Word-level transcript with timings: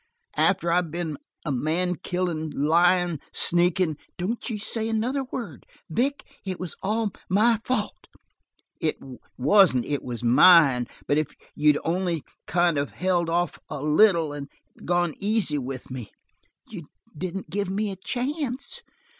"After 0.37 0.71
I 0.71 0.81
been 0.81 1.15
a 1.45 1.51
man 1.51 1.93
killin', 1.95 2.49
lyin', 2.49 3.19
sneakin'" 3.31 3.97
"Don't 4.17 4.49
you 4.49 4.57
say 4.57 4.89
another 4.89 5.23
word. 5.31 5.67
Vic, 5.91 6.23
it 6.43 6.59
was 6.59 6.75
all 6.81 7.11
my 7.29 7.59
fault." 7.63 8.07
"It 8.79 8.97
wasn't. 9.37 9.85
It 9.85 10.01
was 10.01 10.23
mine. 10.23 10.87
But 11.05 11.19
if 11.19 11.27
you'd 11.53 11.77
only 11.85 12.23
kind 12.47 12.79
of 12.79 12.89
held 12.93 13.29
off 13.29 13.59
a 13.69 13.79
little 13.83 14.33
and 14.33 14.49
gone 14.85 15.13
easy 15.19 15.59
with 15.59 15.91
me." 15.91 16.09
"You 16.67 16.87
didn't 17.15 17.51
give 17.51 17.69
me 17.69 17.91
a 17.91 17.95
chance." 17.95 18.81